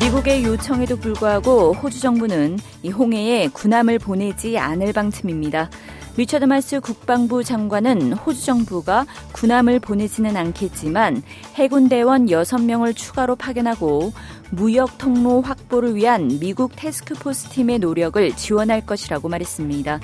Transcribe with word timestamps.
미국의 0.00 0.44
요청에도 0.44 0.96
불구하고 0.96 1.74
호주 1.74 2.00
정부는 2.00 2.58
이 2.82 2.88
홍해에 2.88 3.48
군함을 3.48 3.98
보내지 3.98 4.56
않을 4.56 4.94
방침입니다. 4.94 5.68
리처드 6.16 6.46
마스 6.46 6.80
국방부 6.80 7.44
장관은 7.44 8.14
호주 8.14 8.44
정부가 8.44 9.04
군함을 9.32 9.78
보내지는 9.78 10.36
않겠지만 10.36 11.22
해군 11.54 11.88
대원 11.88 12.26
6명을 12.26 12.96
추가로 12.96 13.36
파견하고 13.36 14.12
무역 14.50 14.98
통로 14.98 15.42
확보를 15.42 15.94
위한 15.94 16.38
미국 16.40 16.72
테스크포스 16.74 17.50
팀의 17.50 17.78
노력을 17.78 18.32
지원할 18.36 18.84
것이라고 18.84 19.28
말했습니다. 19.28 20.00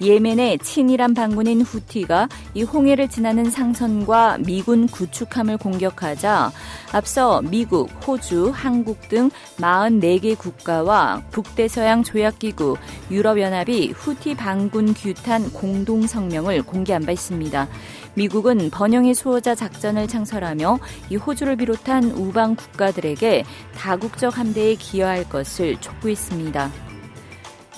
예멘의 0.00 0.58
친이란 0.58 1.14
반군인 1.14 1.62
후티가 1.62 2.28
이 2.54 2.62
홍해를 2.62 3.08
지나는 3.08 3.50
상선과 3.50 4.38
미군 4.38 4.86
구축함을 4.86 5.58
공격하자 5.58 6.52
앞서 6.92 7.42
미국, 7.42 7.90
호주, 8.06 8.50
한국 8.54 9.08
등 9.08 9.30
44개 9.58 10.36
국가와 10.38 11.22
북대서양 11.30 12.02
조약기구, 12.02 12.76
유럽연합이 13.10 13.92
후티 13.92 14.34
반군 14.34 14.94
규탄 14.94 15.50
공동 15.52 16.06
성명을 16.06 16.62
공개한 16.62 17.02
바 17.02 17.12
있습니다. 17.12 17.68
미국은 18.14 18.70
번영의 18.70 19.14
수호자 19.14 19.54
작전을 19.54 20.06
창설하며 20.06 20.78
이 21.10 21.16
호주를 21.16 21.56
비롯한 21.56 22.12
우방 22.12 22.56
국가들에게 22.56 23.44
다국적 23.76 24.38
함대에 24.38 24.76
기여할 24.76 25.28
것을 25.28 25.80
촉구했습니다. 25.80 26.93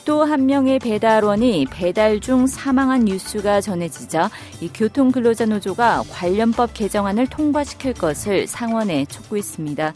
또 0.07 0.25
한 0.25 0.47
명의 0.47 0.79
배달원이 0.79 1.67
배달 1.71 2.21
중 2.21 2.47
사망한 2.47 3.07
뉴스가 3.07 3.61
전해지자 3.61 4.31
이 4.61 4.69
교통근로자 4.73 5.47
노조가 5.47 6.05
관련법 6.11 6.75
개정안을 6.75 7.27
통과시킬 7.27 7.95
것을 7.95 8.47
상원에 8.47 9.05
촉구했습니다. 9.07 9.93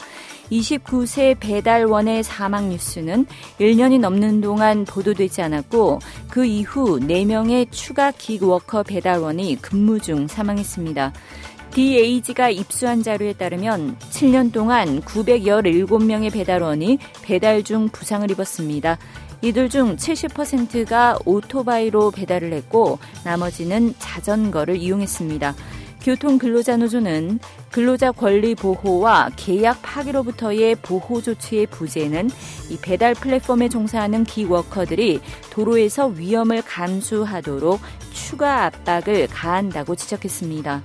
29세 0.51 1.37
배달원의 1.39 2.23
사망 2.23 2.69
뉴스는 2.69 3.25
1년이 3.59 3.99
넘는 3.99 4.41
동안 4.41 4.83
보도되지 4.83 5.41
않았고 5.43 5.99
그 6.29 6.45
이후 6.45 6.99
4명의 6.99 7.67
추가 7.71 8.11
기워커 8.11 8.83
배달원이 8.83 9.61
근무 9.61 9.99
중 9.99 10.27
사망했습니다. 10.27 11.13
DAG가 11.73 12.49
입수한 12.49 13.01
자료에 13.01 13.33
따르면 13.33 13.97
7년 13.97 14.51
동안 14.51 15.01
917명의 15.01 16.31
배달원이 16.31 16.99
배달 17.21 17.63
중 17.63 17.87
부상을 17.87 18.29
입었습니다. 18.29 18.97
이들 19.41 19.69
중 19.69 19.95
70%가 19.95 21.17
오토바이로 21.25 22.11
배달을 22.11 22.53
했고 22.53 22.99
나머지는 23.23 23.93
자전거를 23.99 24.77
이용했습니다. 24.77 25.55
교통근로자노조는 26.01 27.39
근로자 27.71 28.11
권리 28.11 28.55
보호와 28.55 29.29
계약 29.35 29.81
파기로부터의 29.81 30.75
보호 30.75 31.21
조치의 31.21 31.67
부재는 31.67 32.29
이 32.69 32.77
배달 32.81 33.13
플랫폼에 33.13 33.69
종사하는 33.69 34.23
기워커들이 34.23 35.21
도로에서 35.51 36.07
위험을 36.07 36.63
감수하도록 36.63 37.79
추가 38.11 38.65
압박을 38.65 39.27
가한다고 39.27 39.95
지적했습니다. 39.95 40.83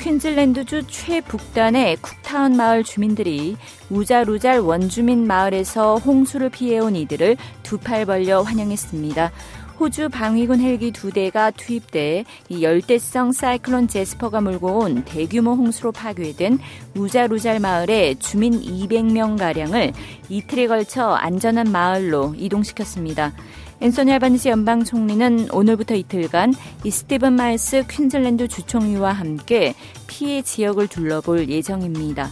퀸즐랜드주 0.00 0.86
최북단의 0.86 1.96
쿡타운 1.96 2.56
마을 2.56 2.84
주민들이 2.84 3.56
우잘우잘 3.90 4.60
원주민 4.60 5.26
마을에서 5.26 5.96
홍수를 5.96 6.50
피해온 6.50 6.96
이들을 6.96 7.36
두 7.62 7.78
팔 7.78 8.06
벌려 8.06 8.42
환영했습니다. 8.42 9.30
호주 9.78 10.08
방위군 10.08 10.60
헬기 10.60 10.90
두 10.90 11.12
대가 11.12 11.52
투입돼 11.52 12.24
이 12.48 12.62
열대성 12.64 13.30
사이클론 13.30 13.86
제스퍼가 13.86 14.40
몰고 14.40 14.80
온 14.80 15.04
대규모 15.04 15.52
홍수로 15.52 15.92
파괴된 15.92 16.58
우잘우잘 16.96 17.60
마을의 17.60 18.16
주민 18.16 18.60
200명 18.60 19.38
가량을 19.38 19.92
이틀에 20.28 20.66
걸쳐 20.66 21.10
안전한 21.10 21.70
마을로 21.70 22.34
이동시켰습니다. 22.36 23.32
앤소니 23.80 24.12
알바니스 24.12 24.48
연방 24.48 24.82
총리는 24.82 25.50
오늘부터 25.52 25.94
이틀간 25.94 26.52
이 26.82 26.90
스티븐 26.90 27.34
마일스 27.34 27.84
퀸즐랜드 27.88 28.48
주총리와 28.48 29.12
함께 29.12 29.74
피해 30.08 30.42
지역을 30.42 30.88
둘러볼 30.88 31.48
예정입니다. 31.48 32.30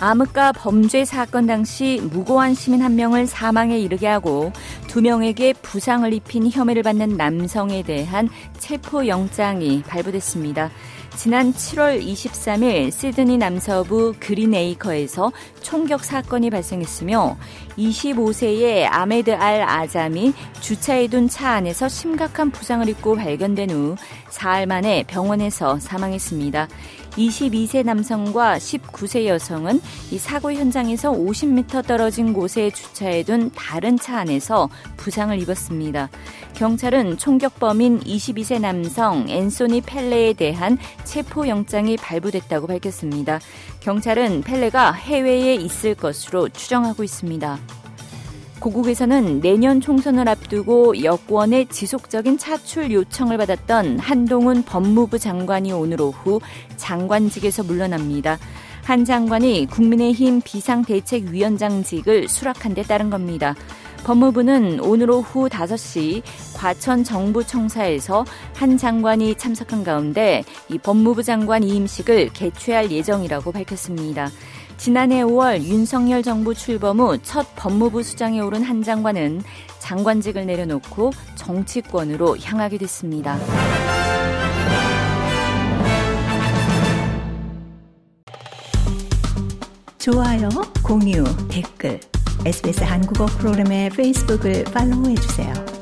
암흑가 0.00 0.52
범죄 0.52 1.04
사건 1.04 1.48
당시 1.48 2.00
무고한 2.12 2.54
시민 2.54 2.82
한 2.82 2.94
명을 2.94 3.26
사망에 3.26 3.80
이르게 3.80 4.06
하고 4.06 4.52
두 4.86 5.02
명에게 5.02 5.54
부상을 5.54 6.12
입힌 6.12 6.48
혐의를 6.48 6.84
받는 6.84 7.16
남성에 7.16 7.82
대한 7.82 8.28
체포 8.58 9.08
영장이 9.08 9.82
발부됐습니다. 9.88 10.70
지난 11.16 11.52
7월 11.52 12.00
23일 12.00 12.92
시드니 12.92 13.38
남서부 13.38 14.14
그린에이커에서 14.20 15.32
총격 15.62 16.04
사건이 16.04 16.50
발생했으며 16.50 17.36
25세의 17.78 18.88
아메드 18.90 19.32
알 19.34 19.62
아잠이 19.62 20.34
주차해 20.60 21.08
둔 21.08 21.28
차 21.28 21.52
안에서 21.52 21.88
심각한 21.88 22.50
부상을 22.50 22.86
입고 22.88 23.14
발견된 23.14 23.70
후 23.70 23.96
사흘 24.28 24.66
만에 24.66 25.04
병원에서 25.06 25.78
사망했습니다. 25.78 26.68
22세 27.18 27.84
남성과 27.84 28.58
19세 28.58 29.26
여성은 29.26 29.80
이 30.10 30.18
사고 30.18 30.52
현장에서 30.52 31.10
50m 31.12 31.86
떨어진 31.86 32.32
곳에 32.32 32.70
주차해둔 32.70 33.50
다른 33.54 33.98
차 33.98 34.18
안에서 34.18 34.68
부상을 34.96 35.40
입었습니다. 35.40 36.10
경찰은 36.54 37.18
총격범인 37.18 38.00
22세 38.00 38.60
남성 38.60 39.28
앤소니 39.28 39.82
펠레에 39.82 40.32
대한 40.32 40.78
체포 41.04 41.48
영장이 41.48 41.96
발부됐다고 41.96 42.66
밝혔습니다. 42.66 43.40
경찰은 43.80 44.42
펠레가 44.42 44.92
해외에 44.92 45.54
있을 45.54 45.94
것으로 45.94 46.48
추정하고 46.48 47.04
있습니다. 47.04 47.58
고국에서는 48.60 49.40
내년 49.40 49.80
총선을 49.80 50.28
앞두고 50.28 51.02
여권의 51.02 51.66
지속적인 51.66 52.38
차출 52.38 52.90
요청을 52.90 53.36
받았던 53.38 53.98
한동훈 53.98 54.62
법무부 54.64 55.18
장관이 55.18 55.72
오늘 55.72 56.00
오후 56.00 56.40
장관직에서 56.76 57.62
물러납니다. 57.62 58.38
한 58.82 59.04
장관이 59.04 59.66
국민의힘 59.66 60.40
비상대책위원장직을 60.42 62.28
수락한 62.28 62.74
데 62.74 62.82
따른 62.82 63.10
겁니다. 63.10 63.54
법무부는 64.04 64.80
오늘 64.80 65.10
오후 65.10 65.48
5시 65.48 66.22
과천 66.54 67.04
정부청사에서 67.04 68.24
한 68.54 68.78
장관이 68.78 69.34
참석한 69.34 69.84
가운데 69.84 70.42
이 70.70 70.78
법무부 70.78 71.22
장관 71.22 71.62
이임식을 71.62 72.30
개최할 72.32 72.90
예정이라고 72.90 73.52
밝혔습니다. 73.52 74.30
지난해 74.78 75.22
5월 75.24 75.60
윤석열 75.64 76.22
정부 76.22 76.54
출범 76.54 77.00
후 77.00 77.18
첫 77.18 77.46
법무부 77.56 78.02
수장에 78.04 78.40
오른 78.40 78.62
한 78.62 78.82
장관은 78.82 79.42
장관직을 79.80 80.46
내려놓고 80.46 81.10
정치권으로 81.34 82.38
향하게 82.38 82.78
됐습니다. 82.78 83.36
좋아요, 89.98 90.48
공유, 90.84 91.24
댓글, 91.48 91.98
SBS 92.46 92.84
한국어 92.84 93.26
프로그램의 93.26 93.90
페이스북을 93.90 94.64
팔로우해주세요. 94.64 95.77